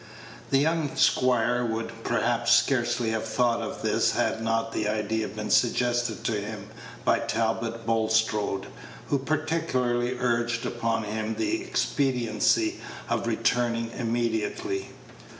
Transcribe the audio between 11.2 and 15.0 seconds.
the expediency of returning immediately.